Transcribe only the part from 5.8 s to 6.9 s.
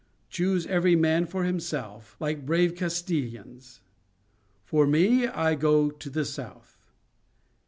to the south."